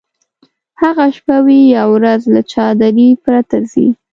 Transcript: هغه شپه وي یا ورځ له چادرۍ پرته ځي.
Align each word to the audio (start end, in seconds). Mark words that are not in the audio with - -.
هغه 0.81 1.05
شپه 1.15 1.37
وي 1.45 1.59
یا 1.75 1.83
ورځ 1.93 2.21
له 2.33 2.41
چادرۍ 2.51 3.09
پرته 3.25 3.57
ځي. 3.71 3.87